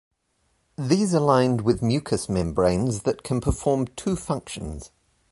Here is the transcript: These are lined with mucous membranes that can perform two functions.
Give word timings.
These 0.79 1.13
are 1.13 1.19
lined 1.19 1.61
with 1.61 1.83
mucous 1.83 2.27
membranes 2.27 3.03
that 3.03 3.21
can 3.21 3.39
perform 3.39 3.85
two 3.95 4.15
functions. 4.15 4.89